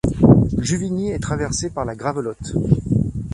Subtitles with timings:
[0.57, 2.55] Juvigny est traversé par la Gravelotte.